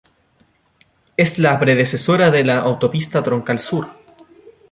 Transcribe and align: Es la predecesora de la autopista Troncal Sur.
Es 1.15 1.37
la 1.37 1.59
predecesora 1.59 2.31
de 2.31 2.43
la 2.43 2.57
autopista 2.61 3.21
Troncal 3.21 3.59
Sur. 3.59 3.87